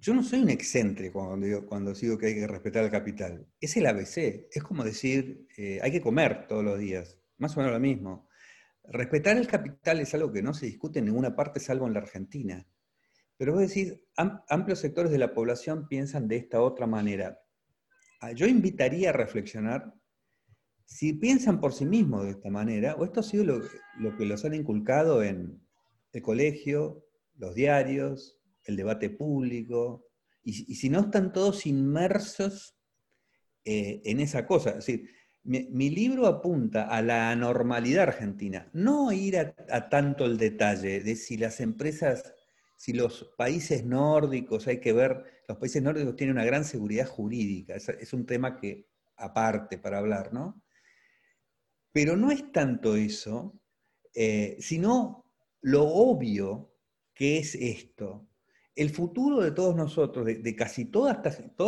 [0.00, 3.46] Yo no soy un excéntrico cuando digo, cuando que hay que respetar el capital.
[3.60, 4.48] Es el ABC.
[4.50, 7.18] Es como decir, eh, hay que comer todos los días.
[7.36, 8.26] Más o menos lo mismo.
[8.84, 12.00] Respetar el capital es algo que no se discute en ninguna parte salvo en la
[12.00, 12.66] Argentina.
[13.36, 17.38] Pero vos decís, amplios sectores de la población piensan de esta otra manera.
[18.20, 19.94] Ah, yo invitaría a reflexionar
[20.86, 24.44] si piensan por sí mismos de esta manera, o esto ha sido lo que los
[24.44, 25.60] han inculcado en,
[26.12, 30.06] el colegio, los diarios, el debate público,
[30.42, 32.76] y, si no están todos inmersos
[33.64, 34.70] eh, en esa cosa.
[34.70, 35.10] Es decir,
[35.42, 41.36] mi, libro apunta a la anormalidad argentina, no ir a, tanto el detalle de si
[41.36, 42.34] las empresas,
[42.76, 47.74] si los países nórdicos, hay que ver, los países nórdicos tienen una gran seguridad jurídica,
[47.74, 50.62] es, un tema que aparte para hablar, ¿no?
[51.92, 53.60] Pero no es tanto eso,
[54.14, 55.24] eh, sino
[55.62, 56.74] lo obvio
[57.14, 58.29] que es esto.
[58.80, 61.22] El futuro de todos nosotros, de, casi toda,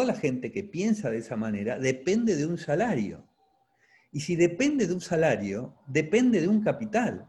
[0.06, 3.22] la gente que piensa de esa manera, depende de un salario.
[4.12, 7.28] Y si depende de un salario, depende de un capital.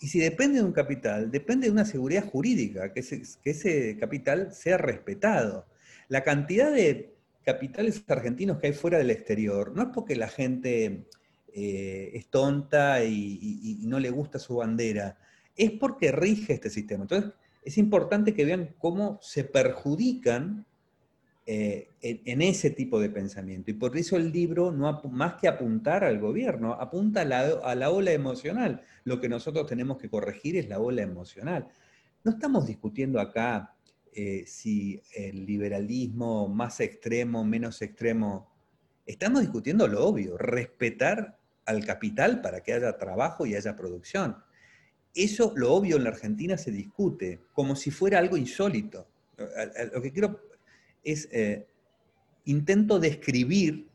[0.00, 2.98] Y si depende de un capital, depende de una seguridad jurídica, que
[3.44, 5.64] ese, capital sea respetado.
[6.08, 11.06] La cantidad de capitales argentinos que hay fuera del exterior no es porque la gente
[11.52, 15.16] eh, es tonta y, no le gusta su bandera,
[15.54, 17.02] es porque rige este sistema.
[17.02, 17.32] Entonces,
[17.64, 20.66] es importante que vean cómo se perjudican
[21.46, 23.70] eh, en, ese tipo de pensamiento.
[23.70, 28.12] Y por eso el libro, no más que apuntar al gobierno, apunta a la, ola
[28.12, 28.82] emocional.
[29.04, 31.68] Lo que nosotros tenemos que corregir es la ola emocional.
[32.22, 33.74] No estamos discutiendo acá
[34.12, 38.50] eh, si el liberalismo más extremo, menos extremo,
[39.06, 44.43] estamos discutiendo lo obvio, respetar al capital para que haya trabajo y haya producción
[45.14, 49.06] eso, lo obvio, en la Argentina se discute como si fuera algo insólito.
[49.92, 50.40] Lo que quiero
[51.02, 51.66] es, eh,
[52.44, 53.88] intento describir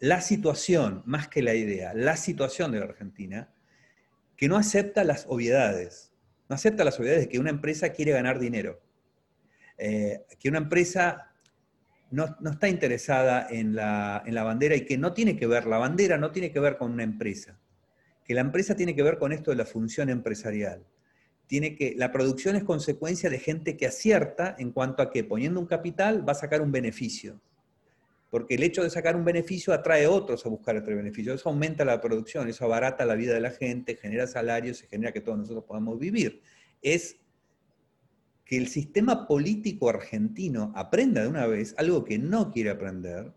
[0.00, 3.52] la situación, más que la idea, la situación de la Argentina,
[4.36, 6.12] que no acepta las obviedades.
[6.48, 8.80] No acepta las obviedades de que una empresa quiere ganar dinero.
[9.76, 11.28] Eh, que una empresa
[12.10, 15.78] no, está interesada en la, en la bandera y que no tiene que ver, la
[15.78, 17.58] bandera no tiene que ver con una empresa,
[18.28, 20.84] que la empresa tiene que ver con esto de la función empresarial.
[21.46, 25.58] Tiene que, la producción es consecuencia de gente que acierta en cuanto a que poniendo
[25.58, 27.40] un capital va a sacar un beneficio.
[28.28, 31.32] Porque el hecho de sacar un beneficio atrae a otros a buscar otro beneficio.
[31.32, 35.10] Eso aumenta la producción, eso abarata la vida de la gente, genera salarios y genera
[35.10, 36.42] que todos nosotros podamos vivir.
[36.82, 37.16] Es
[38.44, 43.32] que el sistema político argentino aprenda de una vez algo que no quiere aprender,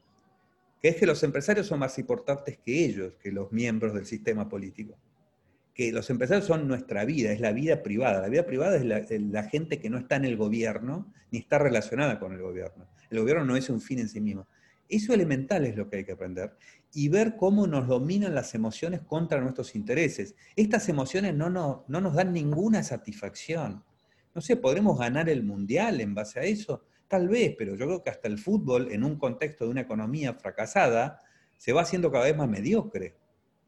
[0.81, 4.49] que es que los empresarios son más importantes que ellos, que los miembros del sistema
[4.49, 4.97] político.
[5.73, 8.21] Que los empresarios son nuestra vida, es la vida privada.
[8.21, 8.83] La vida privada es
[9.21, 12.87] la, gente que no está en el gobierno ni está relacionada con el gobierno.
[13.09, 14.47] El gobierno no es un fin en sí mismo.
[14.89, 16.57] Eso elemental es lo que hay que aprender
[16.93, 20.35] y ver cómo nos dominan las emociones contra nuestros intereses.
[20.55, 23.83] Estas emociones no, no, no nos dan ninguna satisfacción
[24.33, 26.83] no sé, ¿podremos ganar el mundial en base a eso?
[27.11, 30.33] Tal vez, pero yo creo que hasta el fútbol, en un contexto de una economía
[30.33, 31.19] fracasada,
[31.57, 33.17] se va haciendo cada vez más mediocre.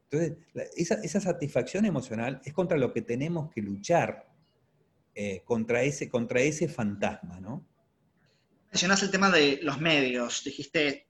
[0.10, 0.38] Entonces,
[0.78, 4.32] esa, satisfacción emocional es contra lo que tenemos que luchar,
[5.14, 7.68] eh, contra, ese, contra ese fantasma, ¿no?
[8.72, 11.10] Mencionaste el tema de los medios, dijiste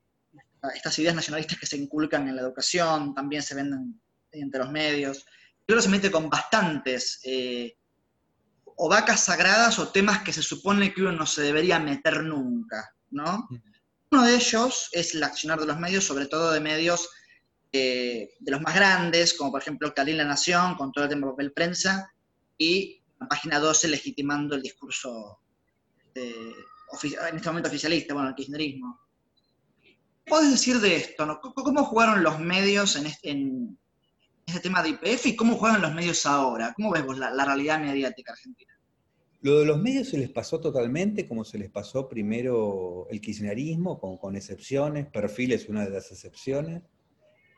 [0.73, 5.23] estas ideas nacionalistas que se inculcan en la educación, también se venden entre los medios.
[5.67, 7.77] Yo que se mete con bastantes eh,
[8.75, 12.93] o vacas sagradas o temas que se supone que uno no se debería meter nunca,
[13.11, 13.47] ¿no?
[14.11, 17.09] Uno de ellos es el accionar de los medios, sobre todo de medios
[17.71, 21.27] eh, de los más grandes, como por ejemplo Calín La Nación, con todo el tema
[21.27, 22.13] de papel prensa,
[22.57, 25.39] y la página 12 legitimando el discurso
[26.15, 28.99] en este momento oficialista, bueno, el kirchnerismo.
[29.81, 31.39] ¿Qué puedes decir de esto?
[31.41, 33.31] ¿Cómo jugaron los medios en este,
[34.45, 36.73] ese tema de IPF y cómo juegan los medios ahora.
[36.75, 38.73] ¿Cómo ves vos la, realidad mediática argentina?
[39.41, 43.99] Lo de los medios se les pasó totalmente como se les pasó primero el kirchnerismo,
[43.99, 46.83] con, con excepciones, Perfil es una de las excepciones,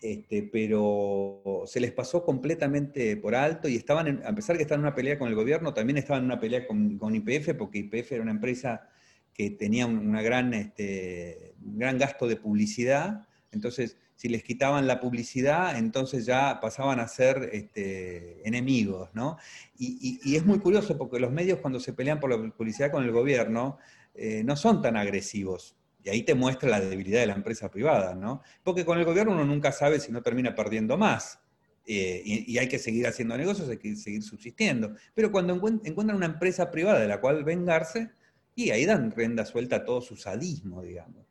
[0.02, 4.88] este, pero se les pasó completamente por alto y estaban, a pesar que estaban en
[4.88, 8.24] una pelea con el gobierno, también estaban en una pelea con IPF, porque IPF era
[8.24, 8.90] una empresa
[9.36, 15.00] que tenía una gran, este, un gran gasto de publicidad, entonces si les quitaban la
[15.00, 19.38] publicidad, entonces ya pasaban a ser este, enemigos, ¿no?
[19.78, 23.12] Y, es muy curioso porque los medios cuando se pelean por la publicidad con el
[23.12, 23.78] gobierno
[24.14, 25.76] eh, no son tan agresivos.
[26.04, 28.42] Y ahí te muestra la debilidad de la empresa privada, ¿no?
[28.64, 31.40] Porque con el gobierno uno nunca sabe si no termina perdiendo más.
[31.88, 34.96] Eh, y, hay que seguir haciendo negocios, hay que seguir subsistiendo.
[35.14, 38.12] Pero cuando encuentran una empresa privada de la cual vengarse,
[38.56, 41.26] y ahí dan rienda suelta a todo su sadismo, digamos.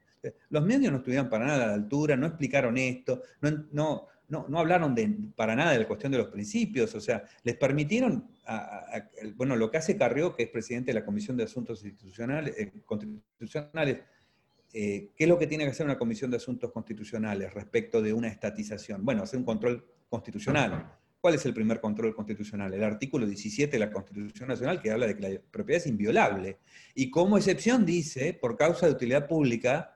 [0.50, 3.22] Los medios no estuvieron para nada a la altura, no explicaron esto,
[3.72, 7.56] no, no, hablaron de, para nada de la cuestión de los principios, o sea, les
[7.56, 8.28] permitieron,
[9.36, 14.00] bueno, lo que hace Carrió, que es presidente de la Comisión de Asuntos eh, Constitucionales,
[14.72, 18.12] eh, ¿qué es lo que tiene que hacer una Comisión de Asuntos Constitucionales respecto de
[18.12, 19.04] una estatización?
[19.04, 20.98] Bueno, hacer un control constitucional.
[21.20, 22.74] ¿Cuál es el primer control constitucional?
[22.74, 26.58] El artículo 17 de la Constitución Nacional que habla de que la propiedad es inviolable.
[26.94, 29.93] Y como excepción dice, por causa de utilidad pública,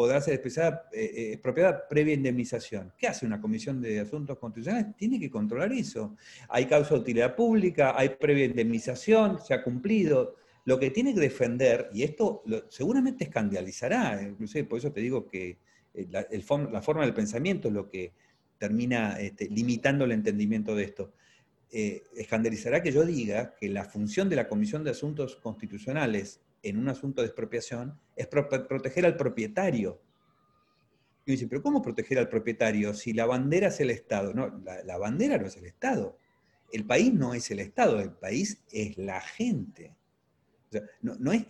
[0.00, 2.90] podrá ser expresada eh, propiedad previa indemnización.
[2.96, 4.96] ¿Qué hace una comisión de asuntos constitucionales?
[4.96, 6.16] Tiene que controlar eso.
[6.48, 10.36] Hay causa de utilidad pública, hay previa indemnización, se ha cumplido.
[10.64, 15.58] Lo que tiene que defender, y esto seguramente escandalizará, inclusive por eso te digo que
[15.92, 18.14] eh, la, forma del pensamiento es lo que
[18.56, 21.12] termina este, limitando el entendimiento de esto.
[21.70, 26.78] Eh, escandalizará que yo diga que la función de la Comisión de Asuntos Constitucionales en
[26.78, 30.00] un asunto de expropiación es proteger al propietario.
[31.24, 34.34] Y dice, pero ¿cómo proteger al propietario si la bandera es el Estado?
[34.34, 36.18] No, la, bandera no es el Estado.
[36.72, 39.94] El país no es el Estado, el país es la gente.
[41.02, 41.46] no, es,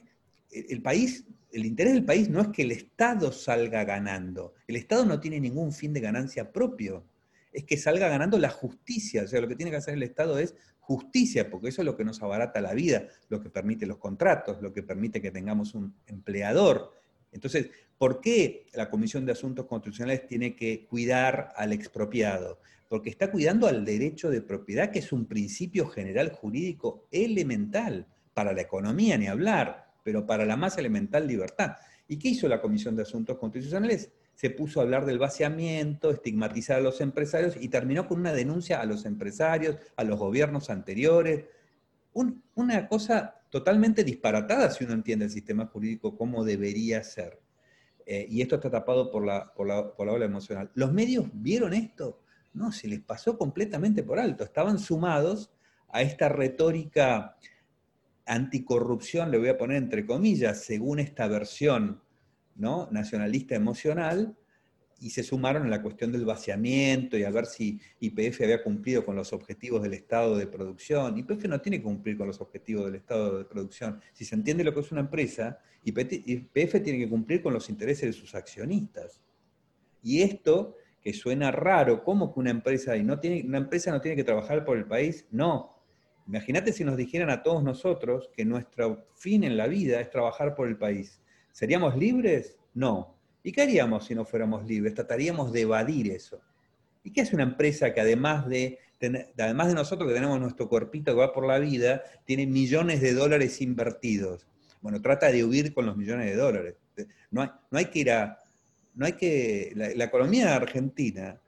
[0.50, 4.54] el país, el interés del país no es que el Estado salga ganando.
[4.66, 7.04] El Estado no tiene ningún fin de ganancia propio.
[7.52, 9.24] Es que salga ganando la justicia.
[9.24, 10.54] O sea, lo que tiene que hacer el Estado es
[10.90, 14.60] justicia, porque eso es lo que nos abarata la vida, lo que permite los contratos,
[14.60, 16.92] lo que permite que tengamos un empleador.
[17.30, 22.58] Entonces, ¿por qué la Comisión de Asuntos Constitucionales tiene que cuidar al expropiado?
[22.88, 28.52] Porque está cuidando al derecho de propiedad, que es un principio general jurídico elemental para
[28.52, 31.76] la economía, ni hablar, pero para la más elemental libertad.
[32.08, 34.10] ¿Y qué hizo la Comisión de Asuntos Constitucionales?
[34.40, 38.80] Se puso a hablar del vaciamiento, estigmatizar a los empresarios y terminó con una denuncia
[38.80, 41.44] a los empresarios, a los gobiernos anteriores.
[42.54, 47.38] una cosa totalmente disparatada si uno entiende el sistema jurídico como debería ser.
[48.06, 50.70] Eh, y esto está tapado por la, por, la, por la ola emocional.
[50.72, 52.22] ¿Los medios vieron esto?
[52.54, 54.42] No, se les pasó completamente por alto.
[54.42, 55.52] Estaban sumados
[55.90, 57.36] a esta retórica
[58.24, 62.00] anticorrupción, le voy a poner entre comillas, según esta versión
[62.56, 62.88] ¿no?
[62.90, 64.36] nacionalista emocional
[65.00, 69.04] y se sumaron a la cuestión del vaciamiento y a ver si IPF había cumplido
[69.04, 71.16] con los objetivos del estado de producción.
[71.16, 74.00] IPF no tiene que cumplir con los objetivos del estado de producción.
[74.12, 78.02] Si se entiende lo que es una empresa, IPF tiene que cumplir con los intereses
[78.06, 79.22] de sus accionistas.
[80.02, 84.02] Y esto, que suena raro, ¿cómo que una empresa, y no tiene, una empresa no
[84.02, 85.26] tiene que trabajar por el país?
[85.30, 85.78] No.
[86.26, 90.54] Imagínate si nos dijeran a todos nosotros que nuestro fin en la vida es trabajar
[90.54, 91.20] por el país.
[91.52, 92.56] ¿Seríamos libres?
[92.74, 93.16] No.
[93.42, 94.94] ¿Y qué haríamos si no fuéramos libres?
[94.94, 96.40] Trataríamos de evadir eso.
[97.02, 98.78] ¿Y qué es una empresa que además de,
[99.38, 103.14] además de nosotros que tenemos nuestro cuerpito que va por la vida, tiene millones de
[103.14, 104.46] dólares invertidos?
[104.82, 106.74] Bueno, trata de huir con los millones de dólares.
[107.30, 108.38] No hay, que ir a...
[108.94, 111.40] No hay que, la, la economía argentina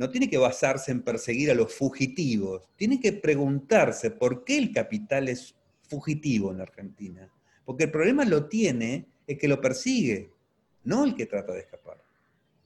[0.00, 4.72] no tiene que basarse en perseguir a los fugitivos, tiene que preguntarse por qué el
[4.72, 5.54] capital es
[5.90, 7.28] fugitivo en Argentina.
[7.66, 10.30] Porque el problema lo tiene el que lo persigue,
[10.84, 12.02] no el que trata de escapar.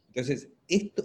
[0.08, 1.04] Entonces, esto,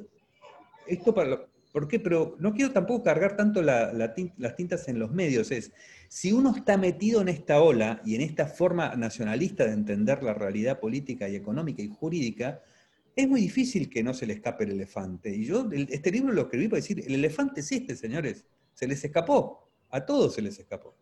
[0.87, 1.99] esto para ¿por qué?
[1.99, 5.51] Pero no quiero tampoco cargar tanto las tintas en los medios.
[5.51, 5.71] Es,
[6.07, 10.33] si uno está metido en esta ola y en esta forma nacionalista de entender la
[10.33, 12.63] realidad política y económica y jurídica,
[13.15, 15.35] es muy difícil que no se le escape el elefante.
[15.35, 18.45] Y yo este libro lo escribí para decir, el elefante es este, señores.
[18.73, 19.67] Se les escapó.
[19.89, 20.95] A todos se les escapó.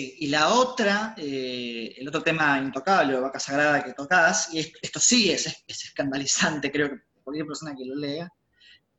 [0.00, 5.00] Y la otra, eh, el otro tema intocable o vaca sagrada que tocás, y esto
[5.00, 8.32] sí es, escandalizante, creo que cualquier persona que lo lea,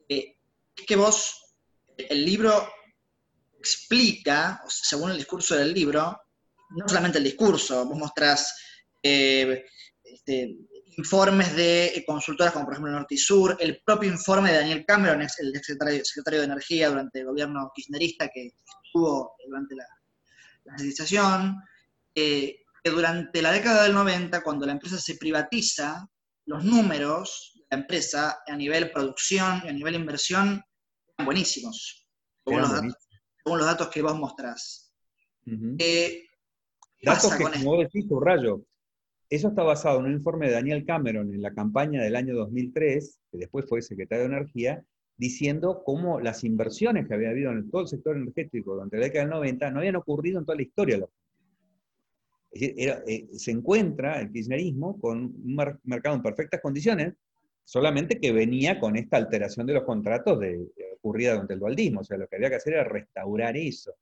[0.10, 0.36] eh,
[0.76, 1.56] es que vos,
[1.96, 2.68] el libro
[3.58, 6.20] explica, según el discurso del libro,
[6.72, 8.54] no solamente el discurso, vos mostrás
[9.02, 9.64] eh,
[10.04, 10.54] este,
[10.98, 15.22] informes de consultoras como por ejemplo Norte y Sur, el propio informe de Daniel Cameron,
[15.22, 18.52] el secretario, secretario de Energía durante el gobierno kirchnerista que
[18.84, 19.86] estuvo durante la
[20.66, 21.58] la civilización,
[22.16, 26.08] eh, que durante la década del 90, cuando la empresa se privatiza,
[26.46, 30.64] los números de la empresa a nivel producción y a nivel inversión
[31.18, 32.08] eran buenísimos,
[32.46, 34.94] según, los, datos, que vos mostrás.
[35.46, 36.24] Eh,
[37.02, 38.64] datos que, como vos decís, rayo,
[39.30, 43.20] eso está basado en un informe de Daniel Cameron en la campaña del año 2003,
[43.32, 44.84] que después fue secretario de Energía,
[45.20, 49.26] diciendo cómo las inversiones que había habido en todo el sector energético durante la década
[49.26, 51.06] del 90 no habían ocurrido en toda la historia.
[52.52, 57.16] Eh, se encuentra el kirchnerismo con un mercado en perfectas condiciones,
[57.66, 62.00] solamente que venía con esta alteración de los contratos de, ocurrida durante el dualdismo.
[62.00, 63.94] O sea, lo que había que hacer era restaurar eso.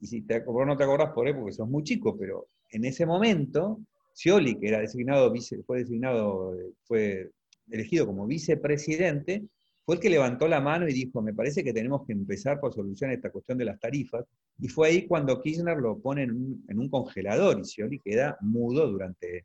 [0.00, 3.04] Y si te, no te acordás por ahí, porque sos muy chico, pero en ese
[3.04, 3.80] momento,
[4.14, 5.30] Scioli, que era designado,
[5.66, 7.30] fue designado, fue
[7.70, 9.44] elegido como vicepresidente,
[9.84, 12.72] fue el que levantó la mano y dijo, me parece que tenemos que empezar por
[12.72, 14.24] solucionar esta cuestión de las tarifas,
[14.58, 19.44] y fue ahí cuando Kirchner lo pone en un, congelador y Scioli queda mudo durante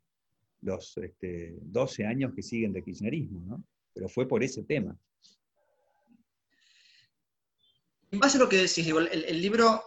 [0.62, 3.64] los 12 este, años que siguen de kirchnerismo, ¿no?
[3.94, 4.96] Pero fue por ese tema.
[8.10, 9.82] En base a lo que decís, el, libro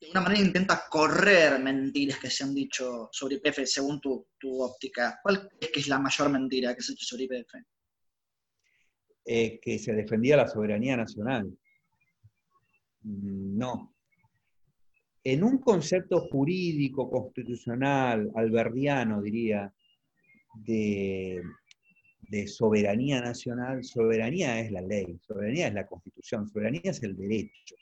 [0.00, 4.62] de alguna manera intenta correr mentiras que se han dicho sobre IPF según tu, tu
[4.62, 5.18] óptica.
[5.22, 7.54] ¿Cuál es que es la mayor mentira que se ha dicho sobre IPF?
[9.28, 11.52] Que se defendía la soberanía nacional.
[13.02, 13.94] Mm, no.
[15.22, 19.72] En un concepto jurídico, constitucional, alberdiano, diría,
[20.54, 21.42] de,
[22.28, 27.76] de soberanía nacional, soberanía es la ley, soberanía es la constitución, soberanía es el derecho.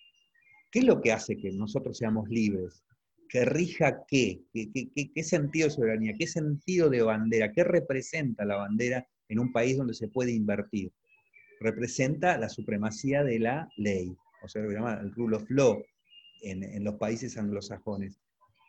[0.72, 2.82] ¿Qué es lo que hace que nosotros seamos libres?
[3.28, 4.40] ¿Que rija qué?
[4.52, 6.14] ¿Qué, qué, qué sentido de soberanía?
[6.18, 7.52] ¿Qué sentido de bandera?
[7.52, 10.92] ¿Qué representa la bandera en un país donde se puede invertir?
[11.60, 15.44] Representa la supremacía de la ley, o sea, lo que se llama el rule of
[15.48, 15.82] law
[16.42, 18.18] en, los países anglosajones.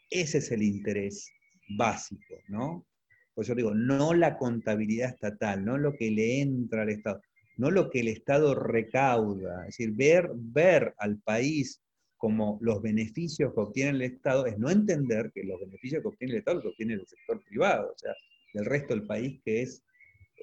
[0.09, 1.29] Ese es el interés
[1.77, 2.85] básico, ¿no?
[3.33, 7.21] Por eso digo, no la contabilidad estatal, no lo que le entra al Estado,
[7.57, 11.81] no lo que el Estado recauda, es decir, ver, ver al país
[12.15, 16.33] como los beneficios que obtiene el Estado es no entender que los beneficios que obtiene
[16.33, 18.13] el Estado los obtiene el sector privado, o sea,
[18.53, 19.83] del resto del país que es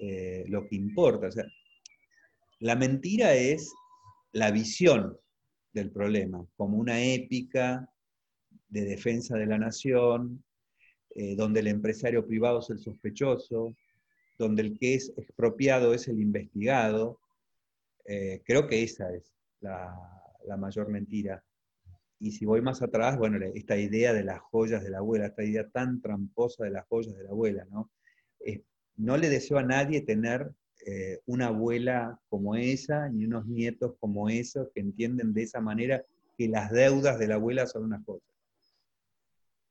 [0.01, 1.29] eh, lo que importa.
[1.29, 1.45] O sea,
[2.61, 3.73] la mentira es
[4.33, 5.19] la visión
[5.73, 7.89] del problema, como una épica
[8.69, 10.45] de defensa de la nación,
[11.11, 13.75] eh, donde el empresario privado es el sospechoso,
[14.39, 17.21] donde el que es expropiado es el investigado.
[18.05, 19.95] Eh, creo que esa es la,
[20.59, 21.45] mayor mentira.
[22.19, 25.45] Y si voy más atrás, bueno, esta idea de las joyas de la abuela, esta
[25.45, 27.91] idea tan tramposa de las joyas de la abuela, ¿no?
[28.97, 30.53] no le deseo a nadie tener
[30.87, 36.05] eh, una abuela como esa, ni unos nietos como esos que entienden de esa manera
[36.37, 38.29] que las deudas de la abuela son unas cosas.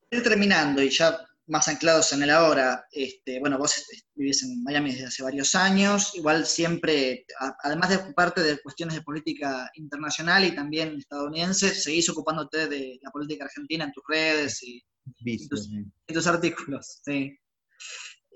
[0.10, 3.86] Terminando y ya más anclados en el ahora, este, bueno, vos
[4.16, 7.26] vivís en Miami desde hace varios años, igual siempre,
[7.64, 13.12] además de ocuparte de cuestiones de política internacional y también estadounidense, seguís ocupándote de la
[13.12, 14.82] política argentina en tus redes y
[15.26, 17.02] en, tus, artículos.
[17.04, 17.38] Sí.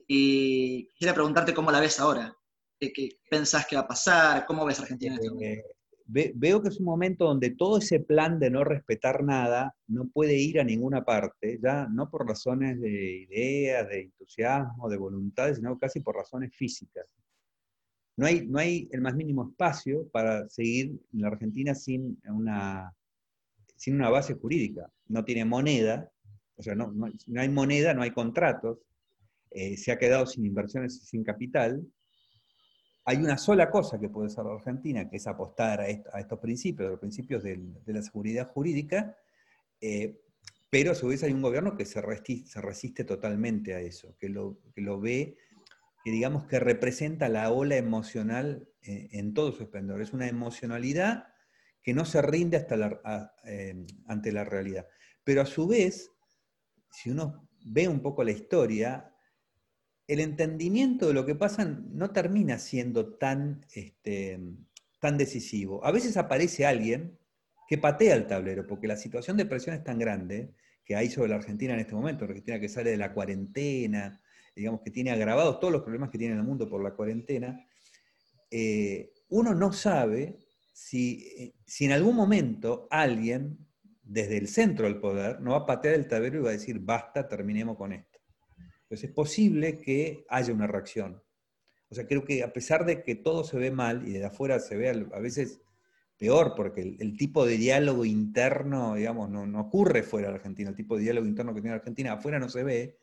[0.08, 2.36] Y quisiera preguntarte cómo la ves ahora.
[2.80, 4.46] ¿Qué, pensás que va a pasar?
[4.46, 5.64] ¿Cómo ves Argentina en este eh,
[6.08, 10.38] veo que es un momento donde todo ese plan de no respetar nada no puede
[10.38, 15.78] ir a ninguna parte, ya no por razones de ideas, de entusiasmo, de voluntades, sino
[15.78, 17.06] casi por razones físicas.
[18.16, 22.94] No hay, no hay el más mínimo espacio para seguir en la Argentina sin una,
[23.76, 24.90] sin una base jurídica.
[25.08, 26.10] No tiene moneda,
[26.56, 28.80] o sea, no, no, hay moneda, no hay contratos,
[29.52, 31.86] eh, se ha quedado sin inversiones y sin capital,
[33.10, 36.88] hay una sola cosa que puede hacer la Argentina, que es apostar a, estos principios,
[36.88, 39.16] a los principios de la seguridad jurídica,
[39.80, 40.20] eh,
[40.70, 44.60] pero a su vez hay un gobierno que se resiste, totalmente a eso, que lo,
[45.00, 45.38] ve,
[46.04, 50.02] que digamos que representa la ola emocional eh, en, todo su esplendor.
[50.02, 51.30] Es una emocionalidad
[51.82, 54.86] que no se rinde hasta eh, ante la realidad.
[55.24, 56.12] Pero a su vez,
[56.92, 59.14] si uno ve un poco la historia,
[60.08, 64.40] el entendimiento de lo que pasa no termina siendo tan, este,
[65.02, 65.84] tan decisivo.
[65.86, 67.20] A veces aparece alguien
[67.68, 70.54] que patea el tablero, porque la situación de presión es tan grande
[70.86, 74.22] que hay sobre la Argentina en este momento, Argentina que sale de la cuarentena,
[74.56, 77.68] digamos que tiene agravados todos los problemas que tiene el mundo por la cuarentena,
[78.50, 80.40] eh, uno no sabe
[80.72, 83.58] si, si en algún momento alguien
[84.02, 86.80] desde el centro del poder no va a patear el tablero y va a decir,
[86.80, 88.17] basta, terminemos con esto.
[88.88, 91.22] Entonces es posible que haya una reacción.
[91.90, 94.60] O sea, creo que a pesar de que todo se ve mal y desde afuera
[94.60, 95.62] se ve a veces
[96.18, 100.96] peor, porque el, tipo de diálogo interno, digamos, no, ocurre fuera de Argentina, el tipo
[100.96, 102.98] de diálogo interno que tiene Argentina afuera no se ve,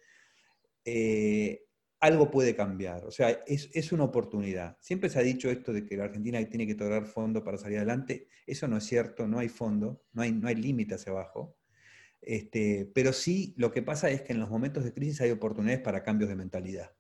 [0.87, 1.65] eh,
[2.01, 3.05] algo puede cambiar.
[3.05, 4.77] O sea, es, una oportunidad.
[4.81, 7.79] Siempre se ha dicho esto de que la Argentina tiene que tocar fondo para salir
[7.79, 8.29] adelante.
[8.47, 11.57] Eso no es cierto, no hay fondo, no hay, no hay límite hacia abajo.
[12.27, 15.83] Este, pero sí, lo que pasa es que en los momentos de crisis hay oportunidades
[15.83, 16.93] para cambios de mentalidad.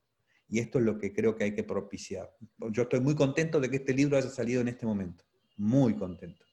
[0.49, 2.31] Y esto es lo que creo que hay que propiciar.
[2.70, 5.25] Yo estoy muy contento de que este libro haya salido en este momento.
[5.57, 6.45] Muy contento.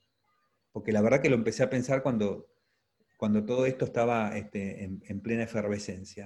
[0.72, 2.48] Porque la verdad que lo empecé a pensar cuando,
[3.18, 6.26] cuando todo esto estaba este, en, plena efervescencia.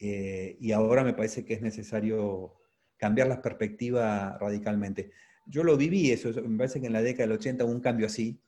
[0.00, 2.54] Eh, y ahora me parece que es necesario
[2.96, 5.12] cambiar la perspectiva radicalmente.
[5.46, 8.06] Yo lo viví, eso, me parece que en la década del 80 hubo un cambio
[8.06, 8.42] así,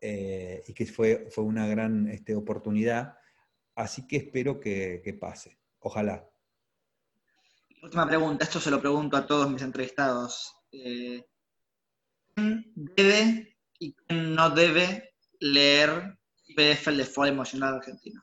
[0.00, 3.16] eh, y que fue, fue una gran este, oportunidad.
[3.74, 5.58] Así que espero que, pase.
[5.80, 6.28] Ojalá.
[7.82, 10.54] Última pregunta, esto se lo pregunto a todos mis entrevistados.
[10.72, 11.24] Eh,
[12.34, 18.22] ¿Quién debe y quién no debe leer IPF, el de Emocional Argentino?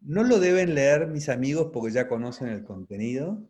[0.00, 3.48] No lo deben leer mis amigos porque ya conocen el contenido.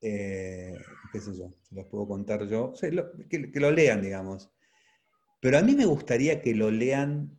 [0.00, 0.76] Eh,
[1.12, 2.72] qué sé yo, se los puedo contar yo.
[3.28, 4.50] que, lo lean, digamos.
[5.40, 7.38] Pero a mí me gustaría que lo lean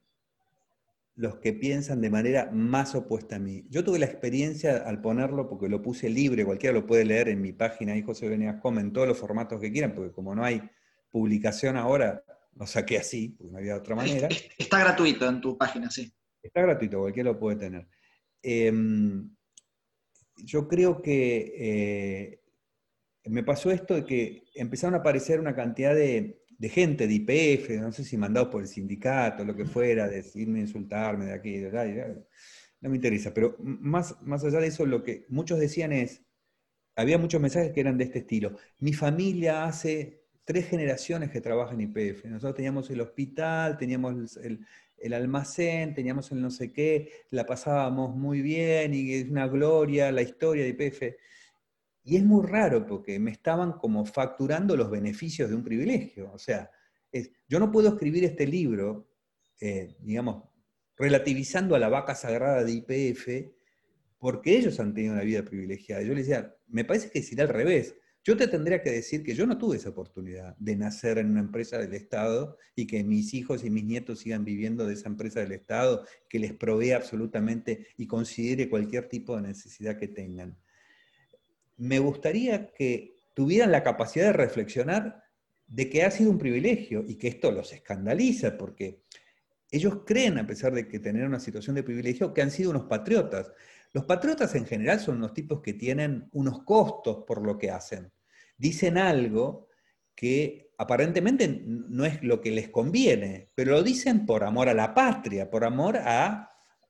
[1.16, 3.66] los que piensan de manera más opuesta a mí.
[3.70, 7.42] Yo tuve la experiencia al ponerlo, porque lo puse libre, cualquiera lo puede leer en
[7.42, 10.46] mi página, ahí José Venegas Come, en todos los formatos que quieran, porque como no
[10.46, 10.62] hay
[11.10, 12.24] publicación ahora,
[12.56, 14.30] lo saqué así, porque no había otra manera.
[14.58, 16.10] Está gratuito en tu página, sí.
[16.42, 17.86] Está gratuito, cualquiera lo puede tener.
[18.42, 19.30] Em,
[20.38, 22.42] yo creo que eh,
[23.26, 27.70] me pasó esto de que empezaron a aparecer una cantidad de de gente de IPF,
[27.80, 31.80] no sé si mandados por el sindicato, lo que fuera, decirme, insultarme de aquí, de
[31.80, 32.14] allá,
[32.82, 33.34] no me interesa.
[33.34, 36.22] Pero más, más allá de eso, lo que muchos decían es,
[36.98, 38.58] había muchos mensajes que eran de este estilo.
[38.80, 42.26] Mi familia hace tres generaciones que trabaja en IPF.
[42.26, 44.66] Nosotros teníamos el hospital, teníamos el,
[44.98, 50.12] el almacén, teníamos el no sé qué, la pasábamos muy bien y es una gloria
[50.12, 51.04] la historia de IPF.
[52.10, 56.32] Y es muy raro porque me estaban como facturando los beneficios de un privilegio.
[56.34, 56.72] O sea,
[57.48, 59.08] yo no puedo escribir este libro,
[59.62, 60.44] eh, digamos,
[60.98, 63.54] relativizando a la vaca sagrada de IPF,
[64.18, 66.02] porque ellos han tenido una vida privilegiada.
[66.02, 67.94] Yo les decía, me parece que sería al revés.
[68.24, 71.42] Yo te tendría que decir que yo no tuve esa oportunidad de nacer en una
[71.42, 75.42] empresa del Estado y que mis hijos y mis nietos sigan viviendo de esa empresa
[75.42, 80.58] del Estado, que les provee absolutamente y considere cualquier tipo de necesidad que tengan
[81.80, 85.24] me gustaría que tuvieran la capacidad de reflexionar
[85.66, 89.04] de que ha sido un privilegio y que esto los escandaliza porque
[89.72, 92.86] ellos creen, a pesar de que tener una situación de privilegio, que han sido unos
[92.86, 93.52] patriotas.
[93.94, 98.12] Los patriotas en general son unos tipos que tienen unos costos por lo que hacen.
[98.58, 99.68] Dicen algo
[100.16, 104.94] que aparentemente no es lo que les conviene, pero lo dicen por amor a la
[104.94, 106.50] patria, por amor a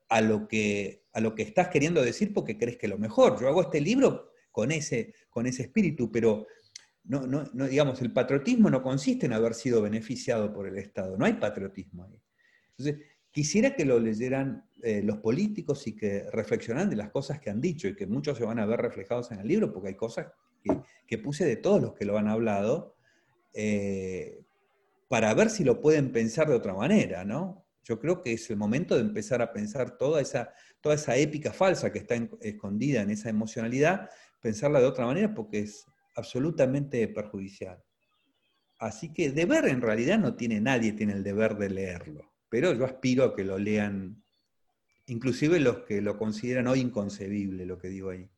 [0.09, 3.39] a lo que, a lo que estás queriendo decir porque crees que es lo mejor.
[3.39, 6.45] Yo hago este libro con ese, con ese espíritu, pero
[7.05, 11.23] no, no, digamos, el patriotismo no consiste en haber sido beneficiado por el Estado, no
[11.23, 12.21] hay patriotismo ahí.
[12.71, 17.49] Entonces, quisiera que lo leyeran eh, los políticos y que reflexionaran de las cosas que
[17.49, 19.95] han dicho y que muchos se van a ver reflejados en el libro, porque hay
[19.95, 20.27] cosas
[21.07, 22.97] que, puse de todos los que lo han hablado,
[23.53, 24.41] eh,
[25.07, 27.65] para ver si lo pueden pensar de otra manera, ¿no?
[27.85, 30.51] Yo creo que es el momento de empezar a pensar toda esa,
[30.81, 34.09] toda esa épica falsa que está escondida en esa emocionalidad,
[34.41, 35.85] pensarla de otra manera porque es
[36.15, 37.83] absolutamente perjudicial.
[38.77, 42.85] Así que deber en realidad no tiene nadie, tiene el deber de leerlo, pero yo
[42.85, 44.23] aspiro a que lo lean,
[45.07, 48.29] inclusive los que lo consideran hoy inconcebible, lo que digo ahí.